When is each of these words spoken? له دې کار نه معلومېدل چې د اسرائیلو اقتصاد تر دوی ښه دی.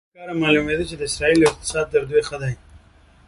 له 0.03 0.05
دې 0.07 0.15
کار 0.17 0.27
نه 0.29 0.35
معلومېدل 0.41 0.85
چې 0.91 0.95
د 0.97 1.03
اسرائیلو 1.09 1.49
اقتصاد 1.49 1.85
تر 1.91 2.01
دوی 2.09 2.21
ښه 2.27 2.37
دی. 2.41 2.53